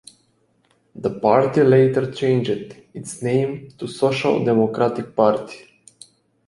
The 0.95 1.19
party 1.19 1.61
later 1.61 2.11
changed 2.11 2.49
its 2.91 3.21
name 3.21 3.69
to 3.77 3.87
Social 3.87 4.43
Democratic 4.43 5.15
Party. 5.15 5.67